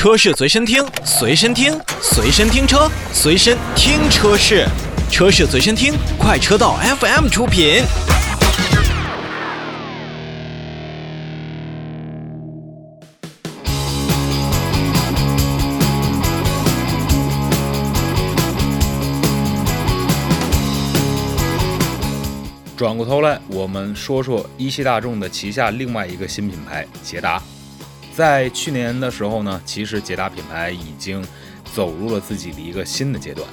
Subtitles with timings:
[0.00, 4.66] 车市随身听，随身听，随身听车，随身听车市，
[5.10, 7.82] 车市随身听，快车道 FM 出品。
[22.74, 27.42] 转过头来，我们说说一汽大众的旗下另外一个新品牌捷达。
[28.14, 31.24] 在去年的时候呢，其实捷达品牌已经
[31.74, 33.48] 走入了自己的一个新的阶段，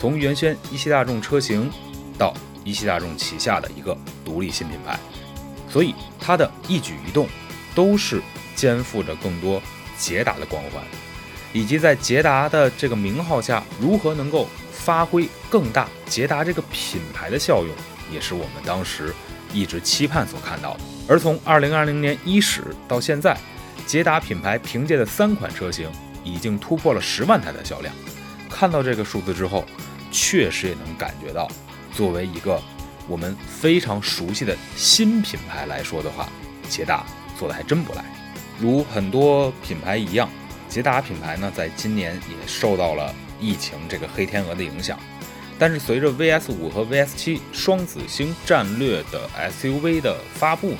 [0.00, 1.70] 从原先一汽大众车型
[2.16, 4.98] 到一汽大众旗下的一个独立新品牌，
[5.68, 7.28] 所以它的一举一动
[7.74, 8.20] 都是
[8.56, 9.62] 肩负着更多
[9.96, 10.82] 捷达的光环，
[11.52, 17.68] 以及在捷达的这个名号下如何能够发挥更大捷达这个品牌的效用。
[18.10, 19.14] 也是我们当时
[19.52, 20.80] 一直期盼所看到的。
[21.06, 23.36] 而从二零二零年伊始到现在，
[23.88, 25.90] 捷达品牌凭借的三款车型
[26.22, 27.94] 已经突破了十万台的销量。
[28.50, 29.64] 看到这个数字之后，
[30.12, 31.48] 确实也能感觉到，
[31.90, 32.60] 作为一个
[33.08, 36.28] 我们非常熟悉的新品牌来说的话，
[36.68, 37.06] 捷达
[37.38, 38.04] 做的还真不赖。
[38.60, 40.28] 如很多品牌一样，
[40.68, 45.00] 捷达品牌呢，在今年也受到了疫情这个黑天鹅的影响。
[45.58, 50.78] 但是随着 VS 五和 VS 七双子星战略的 SUV 的发布呢，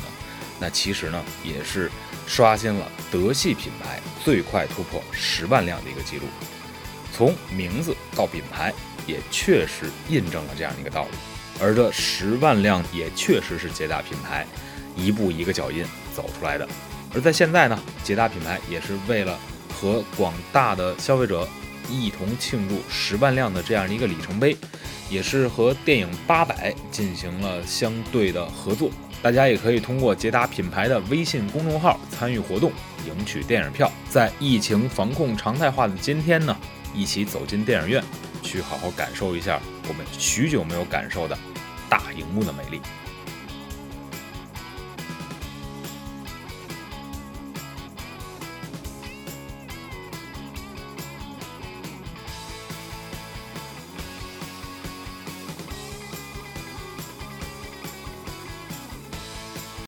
[0.61, 1.91] 那其实呢也是
[2.27, 6.25] 刷新了德系品牌最快突破十万辆的一个记录。
[7.13, 8.73] 从名字到品牌，
[9.07, 11.19] 也确实印证了这样一个道理。
[11.61, 14.47] 而这十万辆也确实是捷达品牌
[14.97, 16.69] 一步一个脚印走出来的。
[17.15, 19.39] 而在现在呢，捷达品牌也是为了
[19.75, 21.49] 和广大的消费者。
[21.91, 24.55] 一同庆祝十万辆的这样一个里程碑，
[25.09, 28.91] 也是和电影《八佰》进行了相对的合作。
[29.23, 32.71] 大家也可以通过捷达品牌的微信公众号参与活动，
[33.07, 33.91] 赢取电影票。
[34.09, 36.57] 在疫情防控常态化的今天呢，
[36.95, 38.03] 一起走进电影院，
[38.43, 41.37] 去好好感受一下我们许久没有感受的
[41.89, 42.81] 大荧幕的美丽。